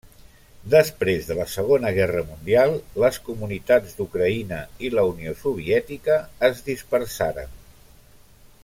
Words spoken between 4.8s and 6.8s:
i la Unió Soviètica es